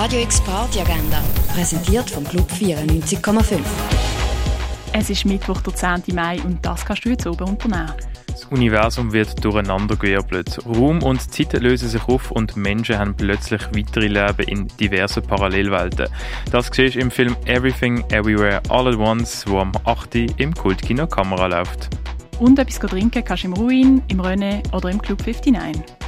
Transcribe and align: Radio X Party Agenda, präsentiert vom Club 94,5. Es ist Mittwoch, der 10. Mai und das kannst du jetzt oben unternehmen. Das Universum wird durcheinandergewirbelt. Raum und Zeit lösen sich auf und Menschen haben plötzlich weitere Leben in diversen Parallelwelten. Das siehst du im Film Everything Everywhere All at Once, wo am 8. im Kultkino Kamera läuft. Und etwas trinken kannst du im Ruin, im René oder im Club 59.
Radio 0.00 0.20
X 0.20 0.40
Party 0.42 0.78
Agenda, 0.78 1.20
präsentiert 1.52 2.08
vom 2.08 2.22
Club 2.22 2.48
94,5. 2.52 3.58
Es 4.92 5.10
ist 5.10 5.24
Mittwoch, 5.24 5.60
der 5.60 5.74
10. 5.74 6.14
Mai 6.14 6.40
und 6.44 6.64
das 6.64 6.86
kannst 6.86 7.04
du 7.04 7.08
jetzt 7.08 7.26
oben 7.26 7.48
unternehmen. 7.48 7.92
Das 8.28 8.44
Universum 8.44 9.12
wird 9.12 9.44
durcheinandergewirbelt. 9.44 10.64
Raum 10.64 11.02
und 11.02 11.20
Zeit 11.34 11.52
lösen 11.54 11.88
sich 11.88 12.06
auf 12.06 12.30
und 12.30 12.56
Menschen 12.56 12.96
haben 12.96 13.16
plötzlich 13.16 13.60
weitere 13.74 14.06
Leben 14.06 14.46
in 14.46 14.68
diversen 14.78 15.24
Parallelwelten. 15.24 16.06
Das 16.52 16.70
siehst 16.72 16.94
du 16.94 17.00
im 17.00 17.10
Film 17.10 17.34
Everything 17.46 18.04
Everywhere 18.10 18.62
All 18.68 18.86
at 18.86 18.96
Once, 18.96 19.46
wo 19.48 19.58
am 19.58 19.72
8. 19.84 20.14
im 20.36 20.54
Kultkino 20.54 21.08
Kamera 21.08 21.48
läuft. 21.48 21.88
Und 22.38 22.60
etwas 22.60 22.78
trinken 22.88 23.24
kannst 23.24 23.42
du 23.42 23.48
im 23.48 23.54
Ruin, 23.54 24.02
im 24.06 24.20
René 24.20 24.62
oder 24.72 24.90
im 24.90 25.02
Club 25.02 25.26
59. 25.26 26.07